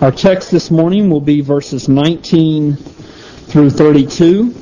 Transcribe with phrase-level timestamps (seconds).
[0.00, 4.54] Our text this morning will be verses 19 through 32.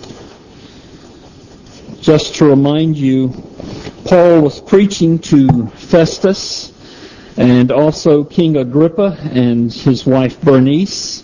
[2.01, 3.29] Just to remind you,
[4.05, 6.73] Paul was preaching to Festus
[7.37, 11.23] and also King Agrippa and his wife Bernice.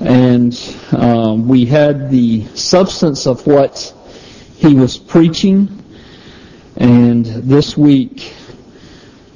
[0.00, 0.58] And
[0.92, 3.92] um, we had the substance of what
[4.56, 5.84] he was preaching.
[6.78, 8.34] And this week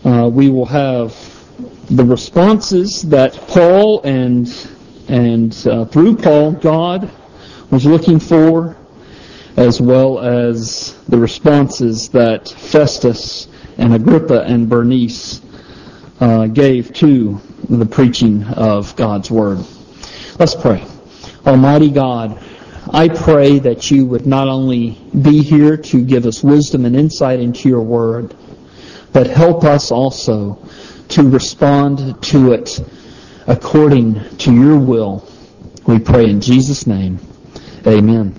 [0.07, 1.38] uh, we will have
[1.91, 4.49] the responses that Paul and
[5.09, 7.11] and uh, through Paul God
[7.71, 8.77] was looking for,
[9.57, 13.49] as well as the responses that Festus
[13.79, 15.41] and Agrippa and Bernice
[16.21, 19.59] uh, gave to the preaching of God's word.
[20.39, 20.85] Let's pray.
[21.47, 22.43] Almighty God,
[22.91, 24.91] I pray that you would not only
[25.23, 28.35] be here to give us wisdom and insight into your word,
[29.13, 30.59] but help us also
[31.09, 32.81] to respond to it
[33.47, 35.27] according to your will.
[35.87, 37.19] We pray in Jesus' name.
[37.87, 38.35] Amen.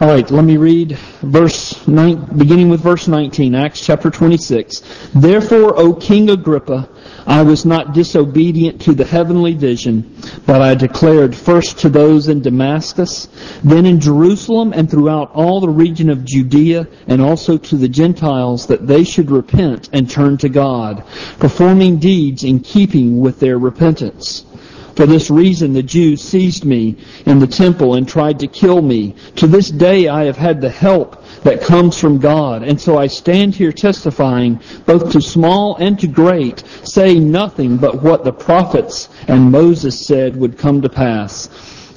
[0.00, 5.10] All right, let me read verse nine, beginning with verse 19, Acts chapter 26.
[5.14, 6.88] Therefore, O King Agrippa,
[7.28, 12.40] I was not disobedient to the heavenly vision, but I declared first to those in
[12.40, 13.28] Damascus,
[13.62, 18.66] then in Jerusalem and throughout all the region of Judea, and also to the Gentiles
[18.68, 21.04] that they should repent and turn to God,
[21.38, 24.46] performing deeds in keeping with their repentance.
[24.94, 29.14] For this reason the Jews seized me in the temple and tried to kill me.
[29.36, 32.62] To this day I have had the help that comes from God.
[32.62, 38.02] And so I stand here testifying both to small and to great, saying nothing but
[38.02, 41.48] what the prophets and Moses said would come to pass.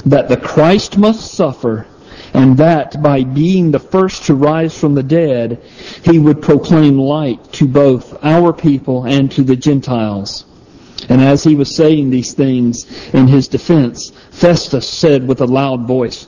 [0.06, 1.86] That the Christ must suffer
[2.34, 5.62] and that by being the first to rise from the dead,
[6.03, 10.45] he would proclaim light to both our people and to the Gentiles.
[11.09, 15.88] And as he was saying these things in his defense, Festus said with a loud
[15.88, 16.28] voice,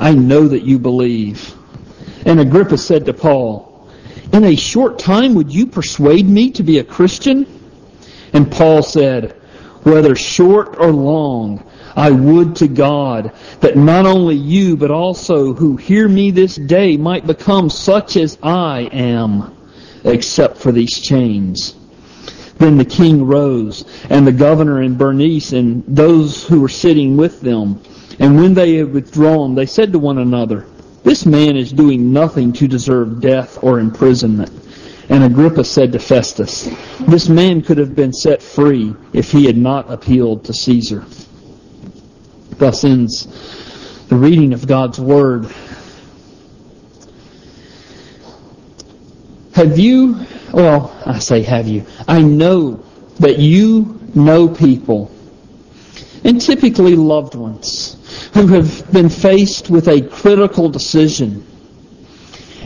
[0.00, 1.54] I know that you believe.
[2.24, 3.88] And Agrippa said to Paul,
[4.32, 7.46] In a short time would you persuade me to be a Christian?
[8.32, 9.32] And Paul said,
[9.82, 15.76] Whether short or long, I would to God that not only you, but also who
[15.76, 19.54] hear me this day might become such as I am
[20.04, 21.74] except for these chains.
[22.56, 27.40] Then the king rose, and the governor and Bernice and those who were sitting with
[27.40, 27.80] them.
[28.20, 30.66] And when they had withdrawn, they said to one another,
[31.02, 34.52] This man is doing nothing to deserve death or imprisonment.
[35.08, 36.68] And Agrippa said to Festus,
[37.00, 41.04] This man could have been set free if he had not appealed to Caesar.
[42.58, 43.26] Thus ends
[44.08, 45.46] the reading of God's Word.
[49.54, 52.84] Have you, well, I say have you, I know
[53.18, 55.10] that you know people,
[56.24, 57.96] and typically loved ones,
[58.34, 61.46] who have been faced with a critical decision.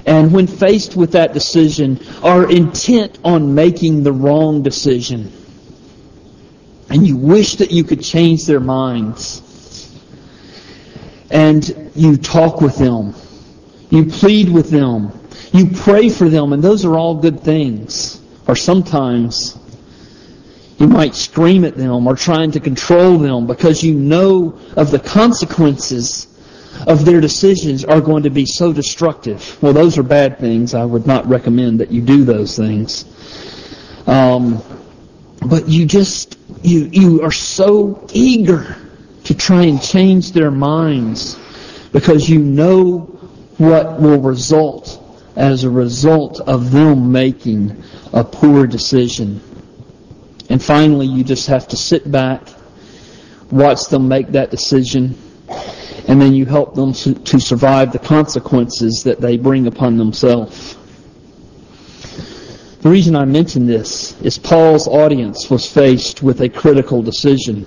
[0.06, 5.32] And when faced with that decision, are intent on making the wrong decision.
[6.90, 9.40] And you wish that you could change their minds.
[11.30, 13.14] And you talk with them.
[13.90, 15.12] You plead with them
[15.54, 18.20] you pray for them, and those are all good things.
[18.48, 19.56] Or sometimes
[20.78, 24.98] you might scream at them or trying to control them because you know of the
[24.98, 26.26] consequences
[26.86, 29.62] of their decisions are going to be so destructive.
[29.62, 30.74] Well, those are bad things.
[30.74, 33.04] I would not recommend that you do those things.
[34.06, 34.62] Um,
[35.46, 38.76] but you just you you are so eager
[39.24, 41.38] to try and change their minds
[41.92, 43.00] because you know
[43.58, 45.00] what will result
[45.36, 47.82] as a result of them making
[48.12, 49.40] a poor decision.
[50.54, 52.40] And finally, you just have to sit back,
[53.50, 55.18] watch them make that decision,
[56.06, 60.76] and then you help them to survive the consequences that they bring upon themselves.
[62.82, 67.66] The reason I mention this is Paul's audience was faced with a critical decision.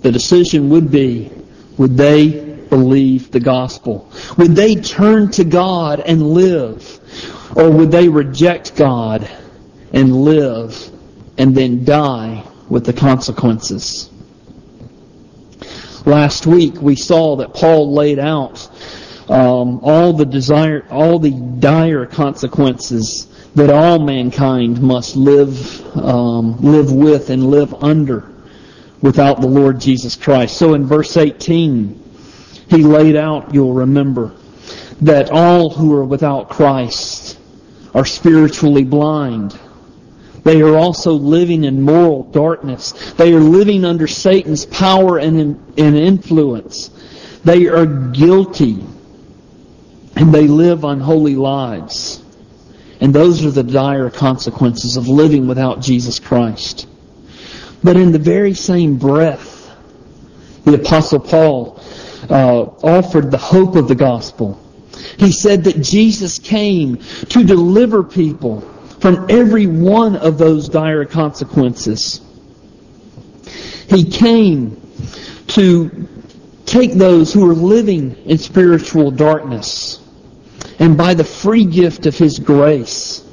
[0.00, 1.30] The decision would be,
[1.76, 4.10] would they believe the gospel?
[4.38, 7.52] Would they turn to God and live?
[7.54, 9.28] Or would they reject God
[9.92, 10.91] and live
[11.38, 14.10] and then die with the consequences.
[16.04, 18.68] Last week we saw that Paul laid out
[19.28, 26.92] um, all the desire, all the dire consequences that all mankind must live, um, live
[26.92, 28.32] with and live under
[29.00, 30.56] without the Lord Jesus Christ.
[30.56, 32.02] So in verse 18,
[32.68, 34.34] he laid out, you'll remember,
[35.02, 37.38] that all who are without Christ
[37.94, 39.58] are spiritually blind.
[40.44, 42.92] They are also living in moral darkness.
[43.12, 45.38] They are living under Satan's power and,
[45.78, 46.90] and influence.
[47.44, 48.84] They are guilty
[50.16, 52.22] and they live unholy lives.
[53.00, 56.86] And those are the dire consequences of living without Jesus Christ.
[57.82, 59.74] But in the very same breath,
[60.64, 61.80] the Apostle Paul
[62.30, 64.60] uh, offered the hope of the gospel.
[65.18, 66.98] He said that Jesus came
[67.30, 68.60] to deliver people
[69.02, 72.20] from every one of those dire consequences.
[73.88, 74.80] He came
[75.48, 76.08] to
[76.66, 79.98] take those who are living in spiritual darkness
[80.78, 83.24] and by the free gift of His grace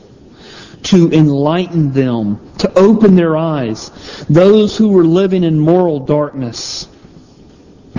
[0.85, 3.91] to enlighten them, to open their eyes.
[4.27, 6.87] Those who were living in moral darkness,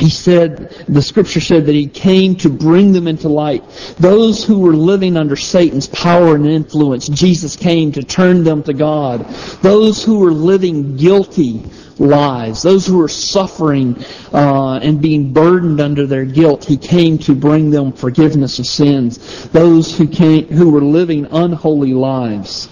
[0.00, 3.62] he said, the scripture said that he came to bring them into light.
[3.98, 8.72] Those who were living under Satan's power and influence, Jesus came to turn them to
[8.72, 9.28] God.
[9.60, 11.62] Those who were living guilty
[11.98, 14.02] lives, those who were suffering
[14.32, 19.48] uh, and being burdened under their guilt, he came to bring them forgiveness of sins.
[19.48, 22.70] Those who came, who were living unholy lives,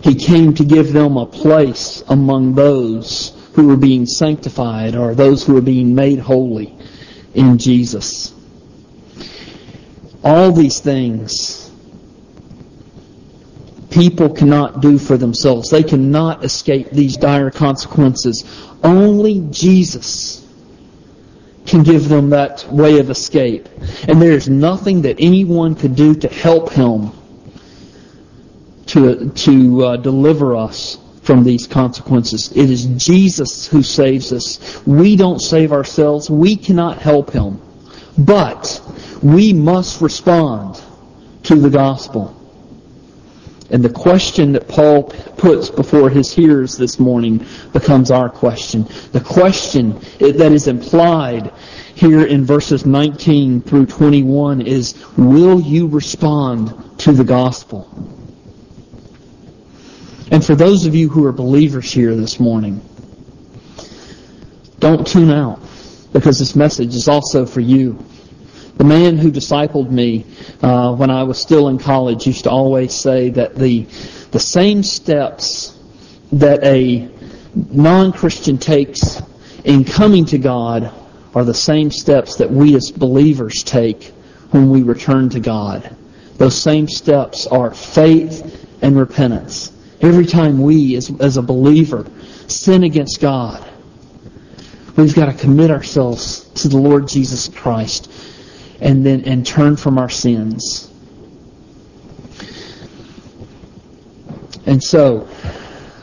[0.00, 5.42] he came to give them a place among those who are being sanctified or those
[5.42, 6.76] who are being made holy
[7.34, 8.34] in Jesus.
[10.22, 11.62] All these things
[13.90, 15.70] people cannot do for themselves.
[15.70, 18.44] They cannot escape these dire consequences.
[18.84, 20.46] Only Jesus
[21.64, 23.70] can give them that way of escape.
[24.06, 27.10] And there is nothing that anyone could do to help him
[28.88, 32.52] to, to uh, deliver us from these consequences.
[32.52, 34.80] It is Jesus who saves us.
[34.86, 36.30] We don't save ourselves.
[36.30, 37.60] We cannot help him.
[38.16, 38.80] But
[39.22, 40.80] we must respond
[41.42, 42.32] to the gospel.
[43.70, 45.04] And the question that Paul
[45.36, 48.86] puts before his hearers this morning becomes our question.
[49.10, 51.52] The question that is implied
[51.96, 58.15] here in verses 19 through 21 is, will you respond to the gospel?
[60.30, 62.80] And for those of you who are believers here this morning,
[64.78, 65.60] don't tune out
[66.12, 68.04] because this message is also for you.
[68.76, 70.26] The man who discipled me
[70.62, 73.86] uh, when I was still in college used to always say that the
[74.32, 75.78] the same steps
[76.32, 77.08] that a
[77.54, 79.22] non-Christian takes
[79.64, 80.92] in coming to God
[81.34, 84.12] are the same steps that we as believers take
[84.50, 85.96] when we return to God.
[86.36, 89.72] Those same steps are faith and repentance.
[90.06, 92.06] Every time we, as, as a believer,
[92.46, 93.68] sin against God,
[94.94, 98.08] we've got to commit ourselves to the Lord Jesus Christ
[98.80, 100.92] and then and turn from our sins.
[104.64, 105.26] And so,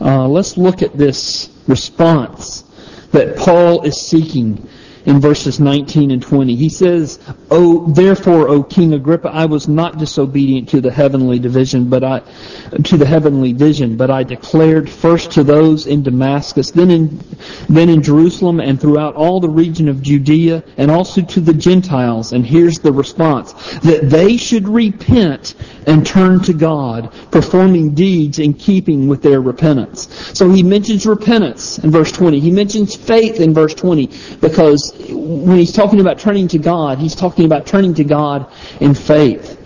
[0.01, 2.63] uh, let's look at this response
[3.13, 4.67] that Paul is seeking
[5.05, 6.55] in verses 19 and 20.
[6.55, 7.19] He says,
[7.51, 12.21] "Oh, therefore, O King Agrippa, I was not disobedient to the heavenly division, but I
[12.83, 17.19] to the heavenly vision, but I declared first to those in Damascus, then in
[17.69, 22.31] then in Jerusalem, and throughout all the region of Judea, and also to the Gentiles."
[22.31, 25.55] And here's the response: that they should repent
[25.85, 30.07] and turn to God, performing deeds in keeping with their repentance.
[30.43, 32.41] So he mentions repentance in verse 20.
[32.41, 34.09] He mentions faith in verse 20
[34.41, 38.93] because when he's talking about turning to God, he's talking about turning to God in
[38.93, 39.57] faith.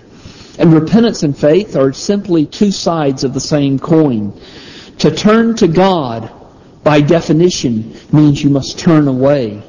[0.60, 4.40] And repentance and faith are simply two sides of the same coin.
[5.00, 6.32] To turn to God,
[6.84, 9.64] by definition, means you must turn away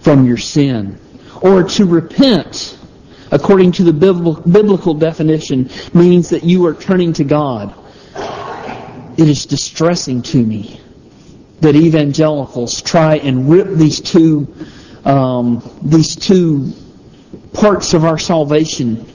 [0.00, 0.98] from your sin.
[1.42, 2.78] Or to repent,
[3.30, 7.74] according to the biblical definition, means that you are turning to God.
[9.16, 10.80] It is distressing to me
[11.60, 14.52] that evangelicals try and rip these two
[15.04, 16.72] um, these two
[17.52, 19.06] parts of our salvation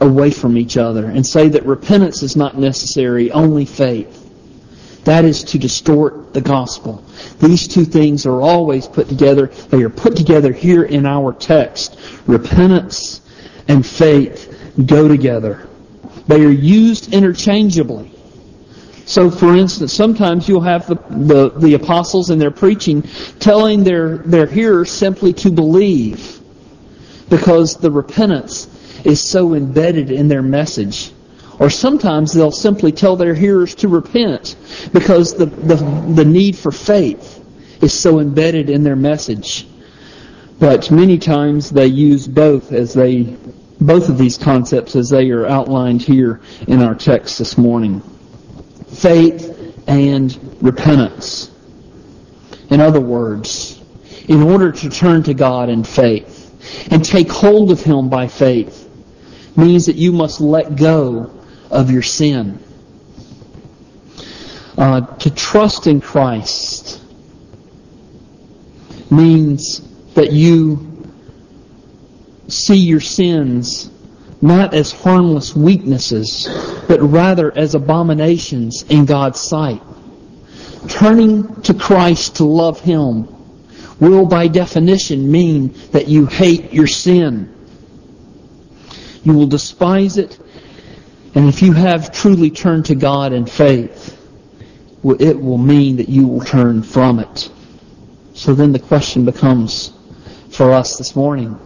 [0.00, 4.20] away from each other and say that repentance is not necessary, only faith.
[5.04, 7.04] That is to distort the gospel.
[7.38, 9.46] These two things are always put together.
[9.46, 11.98] They are put together here in our text.
[12.26, 13.20] Repentance
[13.68, 15.68] and faith go together.
[16.26, 18.13] They are used interchangeably.
[19.06, 23.02] So, for instance, sometimes you'll have the, the, the apostles in their preaching
[23.38, 26.40] telling their, their hearers simply to believe
[27.28, 28.68] because the repentance
[29.04, 31.12] is so embedded in their message.
[31.58, 34.56] Or sometimes they'll simply tell their hearers to repent
[34.92, 35.76] because the, the,
[36.14, 37.44] the need for faith
[37.82, 39.66] is so embedded in their message.
[40.58, 43.36] But many times they use both as they
[43.80, 48.02] both of these concepts as they are outlined here in our text this morning.
[48.94, 51.50] Faith and repentance.
[52.70, 53.80] In other words,
[54.28, 58.88] in order to turn to God in faith and take hold of Him by faith
[59.56, 61.30] means that you must let go
[61.70, 62.58] of your sin.
[64.76, 67.00] Uh, to trust in Christ
[69.10, 69.80] means
[70.14, 71.12] that you
[72.48, 73.90] see your sins
[74.44, 76.46] not as harmless weaknesses,
[76.86, 79.80] but rather as abominations in God's sight.
[80.86, 83.26] Turning to Christ to love Him
[83.98, 87.54] will by definition mean that you hate your sin.
[89.22, 90.38] You will despise it,
[91.34, 94.20] and if you have truly turned to God in faith,
[95.20, 97.50] it will mean that you will turn from it.
[98.34, 99.94] So then the question becomes
[100.50, 101.58] for us this morning,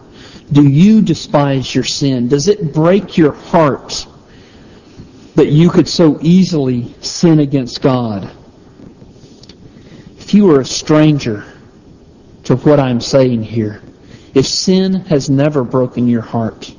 [0.51, 2.27] do you despise your sin?
[2.27, 4.07] Does it break your heart
[5.35, 8.31] that you could so easily sin against God?
[10.17, 11.45] If you are a stranger
[12.45, 13.81] to what I'm saying here,
[14.33, 16.73] if sin has never broken your heart,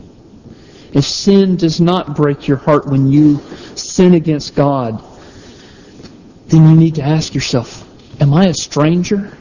[0.92, 3.40] if sin does not break your heart when you
[3.76, 5.02] sin against God,
[6.48, 7.86] then you need to ask yourself,
[8.20, 9.36] am I a stranger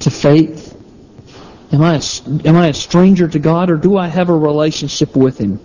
[0.00, 0.75] to faith?
[1.72, 2.02] Am I, a,
[2.48, 5.60] am I a stranger to God or do I have a relationship with Him?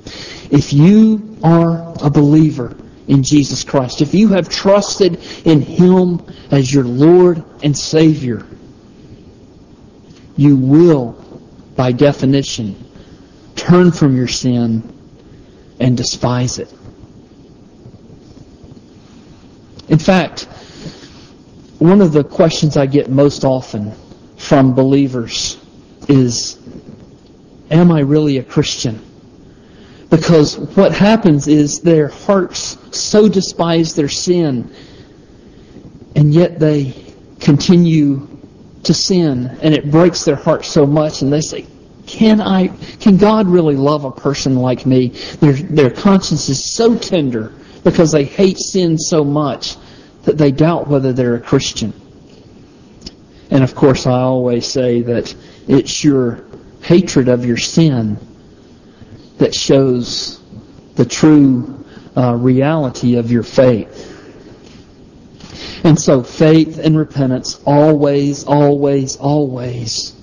[0.50, 2.76] If you are a believer
[3.08, 8.46] in Jesus Christ, if you have trusted in Him as your Lord and Savior,
[10.38, 11.12] you will,
[11.76, 12.84] by definition,
[13.56, 14.82] turn from your sin
[15.80, 16.74] and despise it.
[19.88, 20.44] In fact,
[21.78, 23.94] one of the questions I get most often
[24.38, 25.58] from believers
[26.08, 26.60] is,
[27.70, 29.02] am I really a Christian?
[30.10, 34.74] Because what happens is their hearts so despise their sin,
[36.16, 36.94] and yet they
[37.40, 38.28] continue
[38.84, 41.66] to sin, and it breaks their heart so much, and they say,
[42.08, 42.68] can I,
[43.00, 45.10] can God really love a person like me?
[45.40, 47.54] Their, their conscience is so tender
[47.84, 49.78] because they hate sin so much
[50.24, 51.94] that they doubt whether they're a Christian.
[53.50, 55.34] And of course, I always say that
[55.68, 56.44] it's your
[56.82, 58.18] hatred of your sin
[59.38, 60.42] that shows
[60.96, 61.84] the true
[62.16, 64.08] uh, reality of your faith.
[65.84, 70.14] And so faith and repentance always, always, always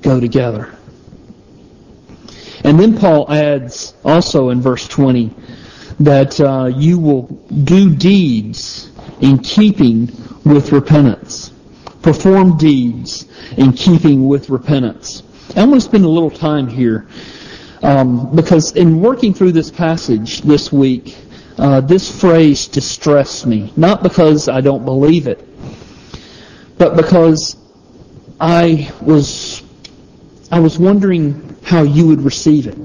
[0.00, 0.74] go together.
[2.64, 5.34] And then Paul adds also in verse 20
[6.00, 7.22] that uh, you will
[7.64, 10.06] do deeds in keeping
[10.44, 11.52] with repentance.
[12.02, 13.26] Perform deeds
[13.56, 15.22] in keeping with repentance.
[15.56, 17.08] I want to spend a little time here
[17.82, 21.16] um, because in working through this passage this week,
[21.58, 23.72] uh, this phrase distressed me.
[23.76, 25.46] Not because I don't believe it,
[26.76, 27.56] but because
[28.40, 29.62] I was
[30.50, 32.78] I was wondering how you would receive it.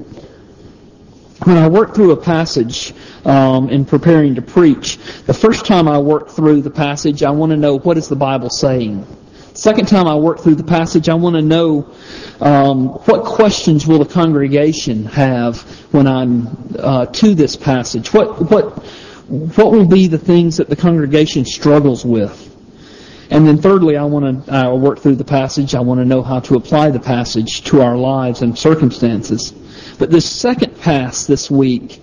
[1.44, 2.94] When I work through a passage
[3.26, 4.96] um, in preparing to preach,
[5.26, 8.16] the first time I work through the passage, I want to know what is the
[8.16, 9.06] Bible saying.
[9.52, 11.92] Second time I work through the passage, I want to know
[12.40, 15.60] um, what questions will the congregation have
[15.92, 18.14] when I'm uh, to this passage.
[18.14, 18.82] What what
[19.28, 22.40] what will be the things that the congregation struggles with?
[23.30, 25.74] And then thirdly, I want to work through the passage.
[25.74, 29.52] I want to know how to apply the passage to our lives and circumstances.
[30.04, 31.98] But this second pass this week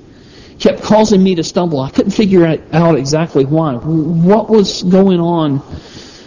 [0.58, 1.80] kept causing me to stumble.
[1.82, 3.76] I couldn't figure out exactly why.
[3.76, 5.62] What was going on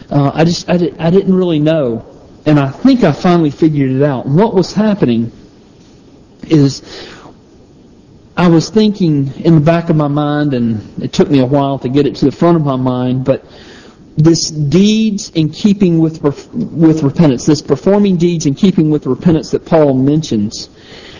[0.08, 2.06] uh, I just I, did, I didn't really know,
[2.46, 4.24] and I think I finally figured it out.
[4.24, 5.32] what was happening
[6.44, 6.80] is
[8.36, 11.80] I was thinking in the back of my mind, and it took me a while
[11.80, 13.44] to get it to the front of my mind, but
[14.16, 19.66] this deeds in keeping with with repentance, this performing deeds in keeping with repentance that
[19.66, 20.68] Paul mentions,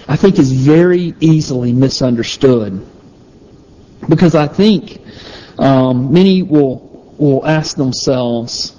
[0.08, 2.84] I think is very easily misunderstood.
[4.08, 5.00] Because I think
[5.58, 8.74] um, many will will ask themselves,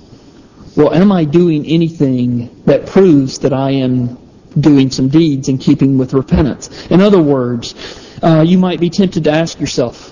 [0.76, 4.18] well, am I doing anything that proves that I am
[4.60, 6.88] doing some deeds in keeping with repentance?
[6.88, 7.74] In other words,
[8.22, 10.12] uh, you might be tempted to ask yourself,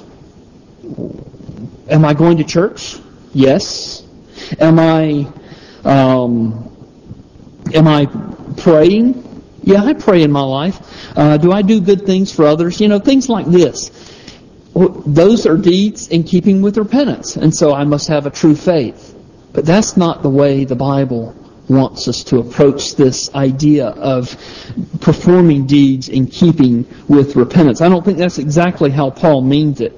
[1.90, 2.98] am I going to church?
[3.34, 4.04] Yes.
[4.60, 5.28] Am I
[5.84, 6.70] um,
[7.74, 8.06] am I
[8.58, 9.33] praying?
[9.64, 11.18] Yeah, I pray in my life.
[11.18, 12.82] Uh, do I do good things for others?
[12.82, 13.92] You know, things like this.
[14.76, 19.16] Those are deeds in keeping with repentance, and so I must have a true faith.
[19.54, 21.36] But that's not the way the Bible
[21.70, 24.36] wants us to approach this idea of
[25.00, 27.80] performing deeds in keeping with repentance.
[27.80, 29.94] I don't think that's exactly how Paul means it.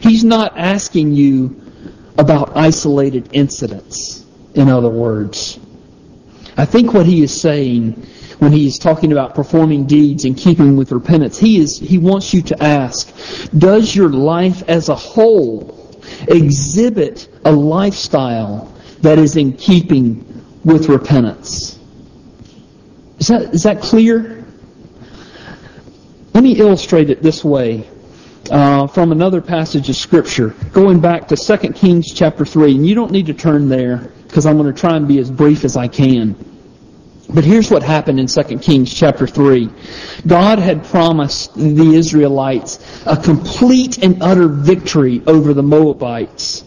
[0.00, 1.60] He's not asking you
[2.16, 4.24] about isolated incidents,
[4.54, 5.58] in other words.
[6.56, 8.06] I think what he is saying
[8.40, 12.34] when he is talking about performing deeds in keeping with repentance, he is he wants
[12.34, 13.14] you to ask,
[13.56, 15.80] does your life as a whole
[16.28, 20.26] exhibit a lifestyle that is in keeping
[20.64, 21.78] with repentance.
[23.18, 24.44] Is that, is that clear?
[26.34, 27.88] Let me illustrate it this way
[28.50, 32.76] uh, from another passage of Scripture, going back to 2 Kings chapter 3.
[32.76, 35.30] And you don't need to turn there because I'm going to try and be as
[35.30, 36.49] brief as I can.
[37.32, 39.70] But here's what happened in 2 Kings chapter 3.
[40.26, 46.64] God had promised the Israelites a complete and utter victory over the Moabites.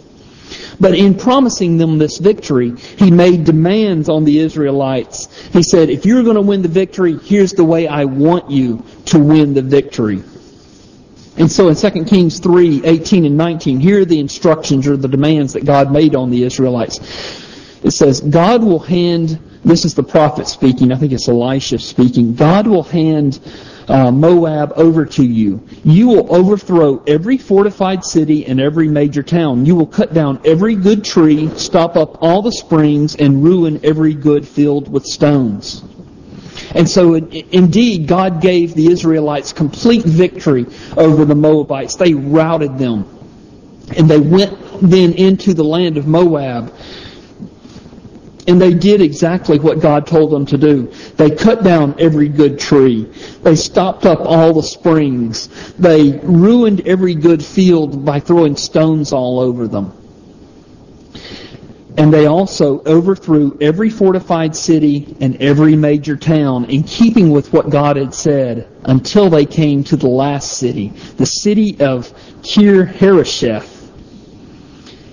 [0.80, 5.28] But in promising them this victory, he made demands on the Israelites.
[5.50, 8.84] He said, if you're going to win the victory, here's the way I want you
[9.06, 10.24] to win the victory.
[11.38, 15.08] And so in 2 Kings 3, 18 and 19, here are the instructions or the
[15.08, 17.00] demands that God made on the Israelites.
[17.84, 22.36] It says, God will hand, this is the prophet speaking, I think it's Elisha speaking,
[22.36, 23.40] God will hand
[23.88, 25.66] uh, Moab over to you.
[25.84, 29.66] You will overthrow every fortified city and every major town.
[29.66, 34.14] You will cut down every good tree, stop up all the springs, and ruin every
[34.14, 35.84] good field with stones.
[36.76, 40.66] And so, indeed, God gave the Israelites complete victory
[40.98, 41.96] over the Moabites.
[41.96, 43.10] They routed them.
[43.96, 46.74] And they went then into the land of Moab
[48.48, 50.88] and they did exactly what God told them to do.
[51.16, 53.06] They cut down every good tree.
[53.42, 55.48] They stopped up all the springs.
[55.76, 59.94] They ruined every good field by throwing stones all over them.
[61.96, 67.70] And they also overthrew every fortified city and every major town in keeping with what
[67.70, 73.70] God had said until they came to the last city, the city of Kir Hareseth.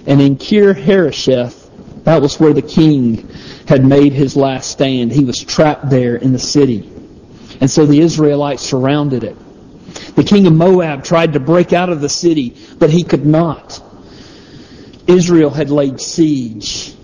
[0.06, 1.59] And in Kir Hareseth,
[2.04, 3.28] that was where the king
[3.66, 5.12] had made his last stand.
[5.12, 6.90] He was trapped there in the city.
[7.60, 9.36] And so the Israelites surrounded it.
[10.16, 13.82] The king of Moab tried to break out of the city, but he could not.
[15.06, 16.94] Israel had laid siege,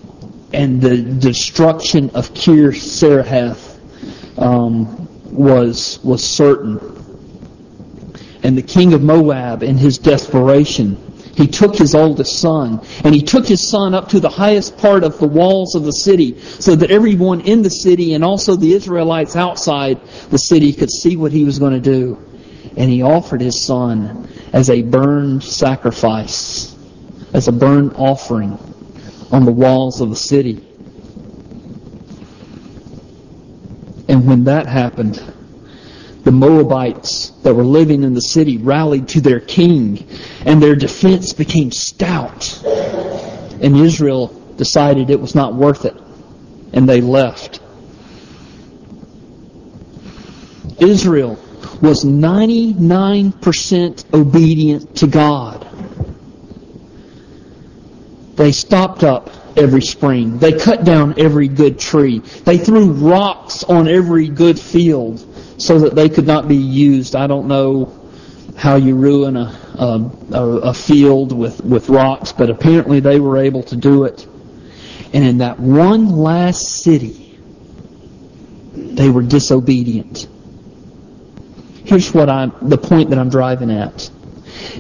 [0.53, 3.79] and the destruction of Kir Saraheth
[4.39, 6.81] um, was was certain.
[8.43, 11.06] And the king of Moab, in his desperation,
[11.37, 15.05] he took his oldest son, and he took his son up to the highest part
[15.05, 18.73] of the walls of the city, so that everyone in the city and also the
[18.73, 22.19] Israelites outside the city could see what he was going to do.
[22.77, 26.75] And he offered his son as a burned sacrifice,
[27.35, 28.59] as a burnt offering
[29.31, 30.63] on the walls of the city.
[34.09, 35.21] And when that happened,
[36.27, 40.05] the Moabites that were living in the city rallied to their king,
[40.45, 42.61] and their defense became stout.
[42.65, 45.95] And Israel decided it was not worth it,
[46.73, 47.61] and they left.
[50.81, 51.39] Israel
[51.81, 55.65] was 99% obedient to God.
[58.35, 60.39] They stopped up every spring.
[60.39, 62.19] They cut down every good tree.
[62.19, 65.25] They threw rocks on every good field
[65.59, 67.17] so that they could not be used.
[67.17, 67.93] I don't know
[68.57, 73.63] how you ruin a, a, a field with, with rocks, but apparently they were able
[73.65, 74.27] to do it.
[75.13, 77.39] And in that one last city,
[78.75, 80.27] they were disobedient.
[81.85, 84.11] Here's what I'm, the point that I'm driving at.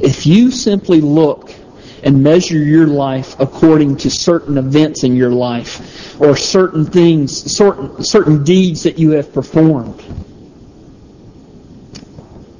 [0.02, 1.54] If you simply look
[2.02, 8.02] and measure your life according to certain events in your life or certain things, certain,
[8.02, 10.02] certain deeds that you have performed,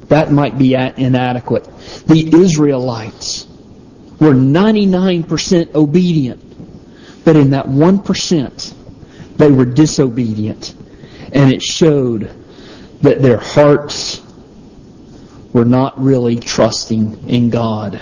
[0.08, 1.64] that might be inadequate.
[2.06, 3.46] The Israelites
[4.20, 8.74] were 99% obedient, but in that 1%,
[9.36, 10.74] they were disobedient.
[11.32, 12.32] And it showed
[13.02, 14.22] that their hearts
[15.52, 18.00] were not really trusting in God.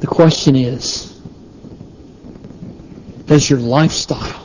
[0.00, 1.20] The question is,
[3.26, 4.37] does your lifestyle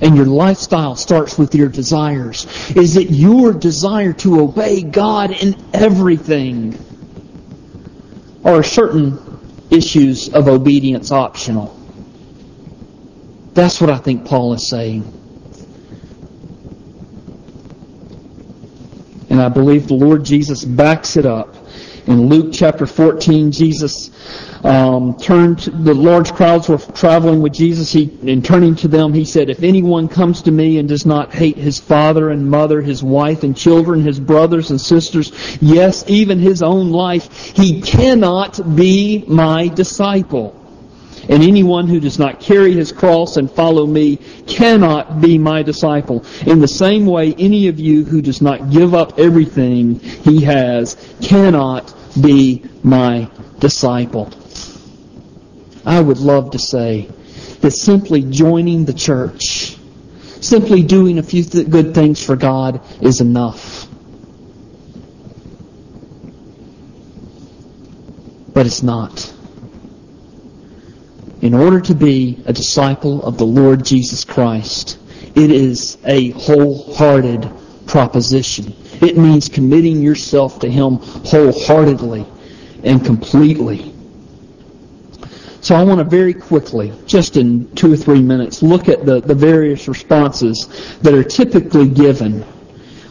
[0.00, 2.46] and your lifestyle starts with your desires?
[2.74, 6.78] Is it your desire to obey God in everything?
[8.42, 9.18] Or are certain
[9.70, 11.76] issues of obedience optional?
[13.52, 15.16] That's what I think Paul is saying.
[19.28, 21.54] And I believe the Lord Jesus backs it up.
[22.06, 24.10] In Luke chapter 14, Jesus
[24.64, 27.92] um, turned, the large crowds were traveling with Jesus.
[27.92, 31.32] He, and turning to them, he said, If anyone comes to me and does not
[31.32, 36.38] hate his father and mother, his wife and children, his brothers and sisters, yes, even
[36.38, 40.56] his own life, he cannot be my disciple.
[41.28, 46.24] And anyone who does not carry his cross and follow me cannot be my disciple.
[46.46, 50.96] In the same way, any of you who does not give up everything he has
[51.20, 54.32] cannot be my disciple.
[55.90, 57.08] I would love to say
[57.60, 59.76] that simply joining the church,
[60.40, 63.86] simply doing a few th- good things for God is enough.
[68.54, 69.32] But it's not
[71.42, 74.98] in order to be a disciple of the Lord Jesus Christ,
[75.34, 77.50] it is a wholehearted
[77.86, 78.74] proposition.
[79.00, 82.26] It means committing yourself to Him wholeheartedly
[82.84, 83.89] and completely.
[85.62, 89.20] So I want to very quickly, just in two or three minutes, look at the,
[89.20, 90.66] the various responses
[91.02, 92.42] that are typically given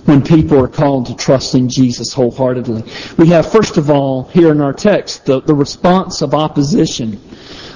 [0.05, 2.83] when people are called to trust in Jesus wholeheartedly.
[3.17, 7.21] We have, first of all, here in our text, the, the response of opposition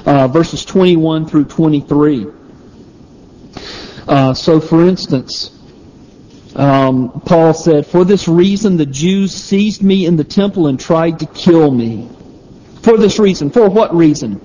[0.06, 2.28] uh, verses 21 through 23.
[4.08, 5.52] Uh, so, for instance,
[6.56, 11.20] um, Paul said, For this reason the Jews seized me in the temple and tried
[11.20, 12.10] to kill me.
[12.82, 13.50] For this reason.
[13.50, 14.42] For what reason?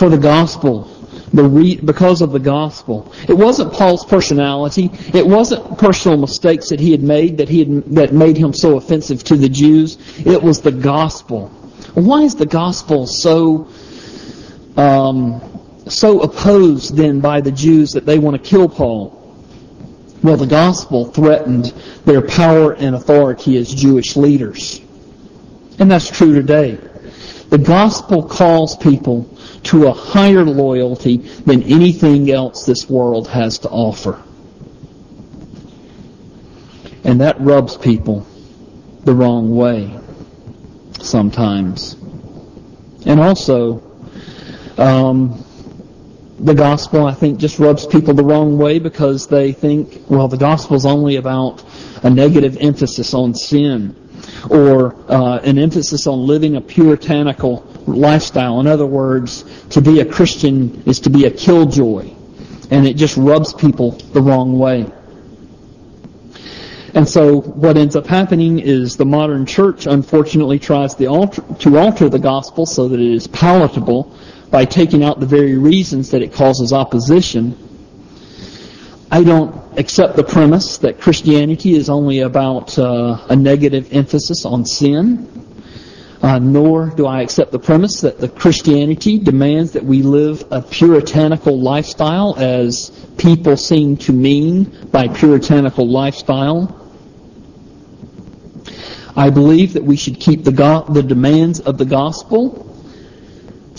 [0.00, 0.84] For the gospel.
[1.34, 3.12] The re- because of the gospel.
[3.28, 4.88] It wasn't Paul's personality.
[5.12, 8.78] It wasn't personal mistakes that he had made that he had, that made him so
[8.78, 9.98] offensive to the Jews.
[10.24, 11.48] It was the gospel.
[11.92, 13.68] Why is the gospel so
[14.78, 15.42] um,
[15.86, 19.36] so opposed then by the Jews that they want to kill Paul?
[20.22, 21.74] Well, the gospel threatened
[22.06, 24.80] their power and authority as Jewish leaders.
[25.78, 26.78] And that's true today.
[27.50, 33.68] The gospel calls people to a higher loyalty than anything else this world has to
[33.68, 34.22] offer.
[37.04, 38.26] And that rubs people
[39.04, 39.98] the wrong way
[41.00, 41.94] sometimes.
[43.06, 43.82] And also,
[44.76, 45.44] um,
[46.38, 50.36] the gospel, I think, just rubs people the wrong way because they think, well, the
[50.36, 51.62] gospel is only about
[52.02, 53.96] a negative emphasis on sin
[54.48, 58.60] or uh, an emphasis on living a puritanical lifestyle.
[58.60, 62.10] In other words, to be a Christian is to be a killjoy.
[62.70, 64.86] And it just rubs people the wrong way.
[66.94, 72.08] And so what ends up happening is the modern church unfortunately tries alter, to alter
[72.08, 74.12] the gospel so that it is palatable
[74.50, 77.56] by taking out the very reasons that it causes opposition.
[79.10, 84.64] I don't accept the premise that Christianity is only about uh, a negative emphasis on
[84.64, 85.49] sin,
[86.22, 90.60] uh, nor do I accept the premise that the Christianity demands that we live a
[90.60, 96.76] puritanical lifestyle as people seem to mean by puritanical lifestyle.
[99.16, 102.66] I believe that we should keep the, go- the demands of the gospel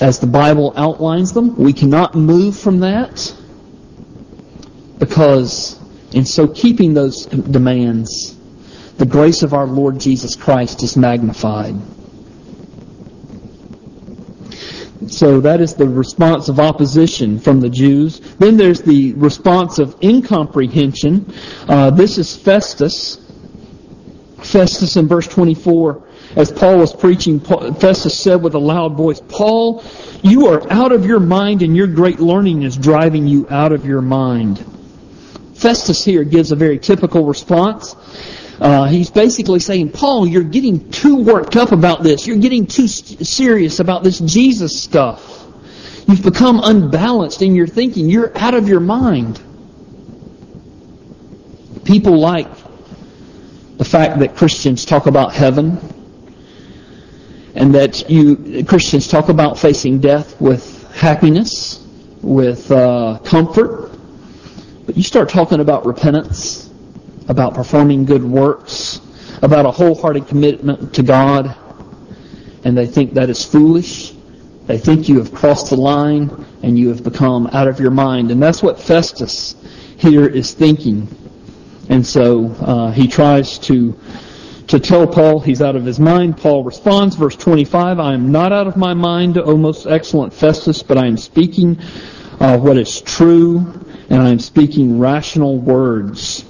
[0.01, 1.55] as the Bible outlines them.
[1.55, 3.35] We cannot move from that
[4.97, 5.79] because
[6.11, 8.35] in so keeping those demands,
[8.97, 11.75] the grace of our Lord Jesus Christ is magnified.
[15.07, 18.19] So that is the response of opposition from the Jews.
[18.37, 21.33] Then there's the response of incomprehension.
[21.67, 23.17] Uh, this is Festus.
[24.43, 29.83] Festus in verse 24 as Paul was preaching, Festus said with a loud voice, Paul,
[30.23, 33.85] you are out of your mind and your great learning is driving you out of
[33.85, 34.65] your mind.
[35.55, 37.95] Festus here gives a very typical response.
[38.61, 42.27] Uh, he's basically saying, Paul, you're getting too worked up about this.
[42.27, 45.47] You're getting too serious about this Jesus stuff.
[46.07, 48.07] You've become unbalanced in your thinking.
[48.07, 49.41] You're out of your mind.
[51.85, 52.47] People like
[53.77, 55.79] the fact that Christians talk about heaven
[57.55, 61.83] and that you Christians talk about facing death with happiness,
[62.21, 63.89] with uh, comfort,
[64.85, 66.70] but you start talking about repentance,
[67.27, 69.01] about performing good works,
[69.41, 71.55] about a wholehearted commitment to God,
[72.63, 74.13] and they think that is foolish.
[74.67, 76.45] They think you have crossed the line.
[76.63, 78.31] and you have become out of your mind.
[78.31, 79.55] And that's what Festus
[79.97, 81.07] here is thinking.
[81.89, 83.97] And so uh, he tries to
[84.67, 86.37] to tell Paul he's out of his mind.
[86.37, 90.81] Paul responds, verse 25, I am not out of my mind, O most excellent Festus,
[90.81, 91.77] but I am speaking
[92.39, 93.57] uh, what is true,
[94.09, 96.45] and I am speaking rational words.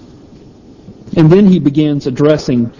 [1.17, 2.71] And then he begins addressing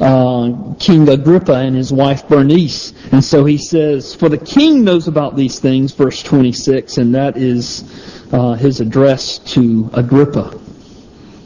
[0.00, 2.92] uh, King Agrippa and his wife Bernice.
[3.12, 7.36] And so he says, For the king knows about these things, verse 26, and that
[7.36, 7.84] is
[8.32, 10.58] uh, his address to Agrippa.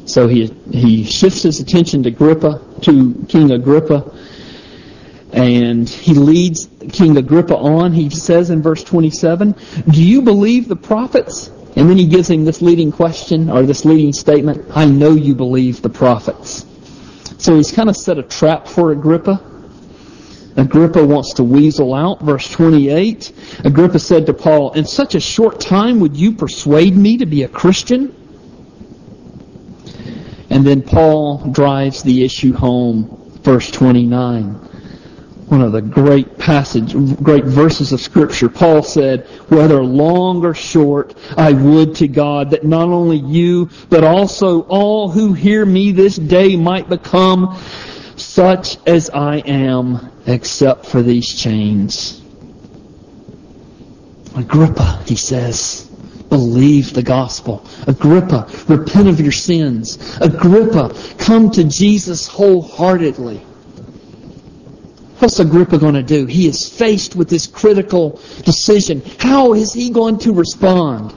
[0.04, 4.12] So he, he shifts his attention to Agrippa, to King Agrippa,
[5.32, 7.92] and he leads King Agrippa on.
[7.92, 9.54] He says in verse 27,
[9.88, 11.50] Do you believe the prophets?
[11.74, 15.34] And then he gives him this leading question, or this leading statement, I know you
[15.34, 16.66] believe the prophets.
[17.38, 19.40] So he's kind of set a trap for Agrippa.
[20.56, 22.20] Agrippa wants to weasel out.
[22.20, 23.32] Verse 28,
[23.64, 27.42] Agrippa said to Paul, In such a short time would you persuade me to be
[27.44, 28.14] a Christian?
[30.50, 33.18] And then Paul drives the issue home.
[33.42, 34.68] Verse 29
[35.52, 38.48] one of the great passage, great verses of Scripture.
[38.48, 44.02] Paul said, whether long or short, I would to God that not only you, but
[44.02, 47.60] also all who hear me this day might become
[48.16, 52.22] such as I am, except for these chains.
[54.34, 55.86] Agrippa, he says,
[56.30, 57.66] believe the gospel.
[57.86, 60.16] Agrippa, repent of your sins.
[60.18, 63.42] Agrippa, come to Jesus wholeheartedly.
[65.22, 66.26] What's Agrippa going to do?
[66.26, 69.00] He is faced with this critical decision.
[69.20, 71.14] How is he going to respond?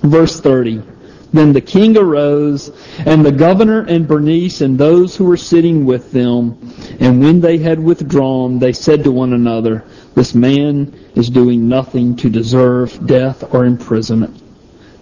[0.00, 0.82] Verse 30.
[1.30, 6.10] Then the king arose, and the governor and Bernice and those who were sitting with
[6.10, 6.56] them,
[7.00, 12.16] and when they had withdrawn, they said to one another, This man is doing nothing
[12.16, 14.42] to deserve death or imprisonment.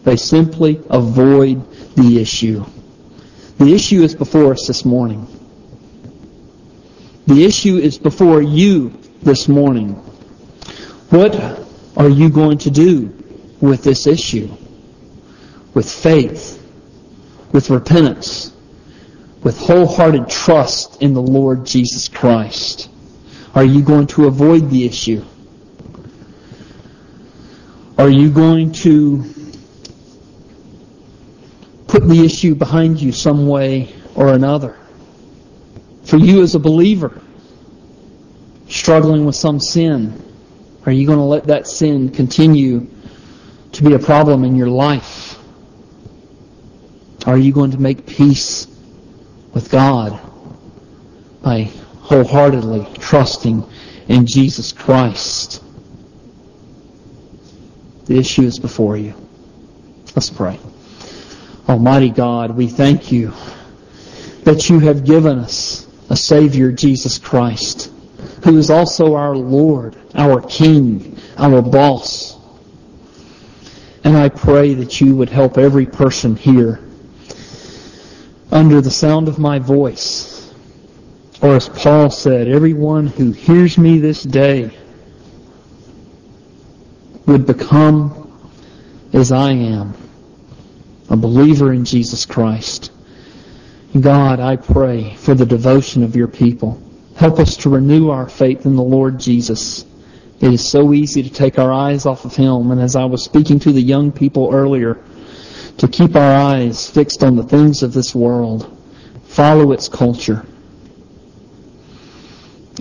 [0.03, 1.64] They simply avoid
[1.95, 2.64] the issue.
[3.59, 5.38] The issue is before us this morning.
[7.29, 9.97] The issue is before you this morning.
[11.11, 11.37] What
[11.95, 13.14] are you going to do
[13.61, 14.49] with this issue?
[15.75, 16.67] With faith,
[17.53, 18.55] with repentance,
[19.43, 22.88] with wholehearted trust in the Lord Jesus Christ?
[23.55, 25.23] Are you going to avoid the issue?
[27.99, 29.23] Are you going to
[31.88, 34.79] put the issue behind you some way or another?
[36.09, 37.21] For you as a believer,
[38.66, 40.25] struggling with some sin,
[40.87, 42.88] are you going to let that sin continue
[43.73, 45.38] to be a problem in your life?
[47.27, 48.66] Are you going to make peace
[49.53, 50.18] with God
[51.42, 51.64] by
[52.01, 53.68] wholeheartedly trusting
[54.09, 55.62] in Jesus Christ?
[58.07, 59.12] The issue is before you.
[60.16, 60.59] Let's pray.
[61.68, 63.35] Almighty God, we thank you
[64.44, 67.92] that you have given us a Savior, Jesus Christ,
[68.44, 72.37] who is also our Lord, our King, our boss.
[74.05, 76.81] And I pray that you would help every person here
[78.51, 80.53] under the sound of my voice.
[81.42, 84.71] Or as Paul said, everyone who hears me this day
[87.27, 88.25] would become
[89.12, 89.94] as I am,
[91.11, 92.90] a believer in Jesus Christ.
[93.98, 96.81] God, I pray for the devotion of your people.
[97.16, 99.85] Help us to renew our faith in the Lord Jesus.
[100.40, 102.70] It is so easy to take our eyes off of Him.
[102.70, 105.03] And as I was speaking to the young people earlier,
[105.79, 108.77] to keep our eyes fixed on the things of this world,
[109.24, 110.44] follow its culture,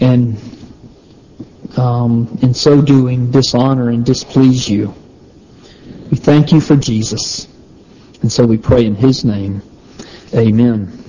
[0.02, 0.38] and
[1.78, 4.93] um, in so doing, dishonor and displease you.
[6.12, 7.48] We thank you for Jesus.
[8.22, 9.62] And so we pray in His name.
[10.36, 11.07] Amen.